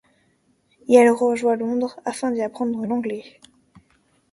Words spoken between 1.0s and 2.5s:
a rejoint Londres afin d'y